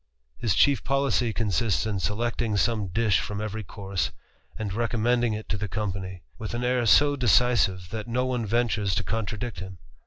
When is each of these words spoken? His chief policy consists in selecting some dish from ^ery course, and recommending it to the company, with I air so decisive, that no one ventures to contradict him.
His 0.39 0.55
chief 0.55 0.83
policy 0.83 1.31
consists 1.31 1.85
in 1.85 1.99
selecting 1.99 2.57
some 2.57 2.87
dish 2.87 3.19
from 3.19 3.37
^ery 3.37 3.63
course, 3.63 4.09
and 4.57 4.73
recommending 4.73 5.33
it 5.33 5.47
to 5.49 5.57
the 5.57 5.67
company, 5.67 6.23
with 6.39 6.55
I 6.55 6.63
air 6.65 6.87
so 6.87 7.15
decisive, 7.15 7.91
that 7.91 8.07
no 8.07 8.25
one 8.25 8.43
ventures 8.47 8.95
to 8.95 9.03
contradict 9.03 9.59
him. 9.59 9.77